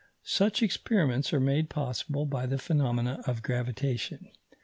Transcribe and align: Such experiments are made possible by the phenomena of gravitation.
Such 0.23 0.63
experiments 0.63 1.31
are 1.31 1.39
made 1.39 1.69
possible 1.69 2.25
by 2.25 2.47
the 2.47 2.57
phenomena 2.57 3.21
of 3.27 3.43
gravitation. 3.43 4.31